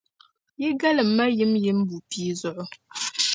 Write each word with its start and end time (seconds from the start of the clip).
Yi 0.61 0.69
galim 0.79 1.09
ma 1.17 1.25
yimyim 1.37 1.79
bupia 1.89 2.33
zuɣu. 2.39 2.65